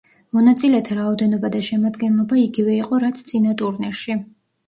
მონაწილეთა 0.35 0.95
რაოდენობა 0.99 1.51
და 1.57 1.61
შემადგენლობა 1.67 2.39
იგივე 2.45 2.75
იყო 2.79 3.01
რაც 3.05 3.23
წინა 3.27 3.53
ტურნირში. 3.63 4.19